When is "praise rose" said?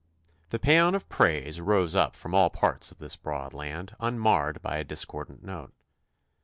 1.09-1.95